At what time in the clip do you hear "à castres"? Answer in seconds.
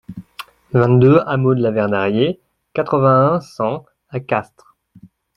4.09-4.75